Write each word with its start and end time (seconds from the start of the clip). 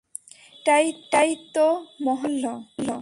এটাই 0.79 1.31
তো 1.53 1.65
মহা 2.05 2.29
সাফল্য। 2.43 2.91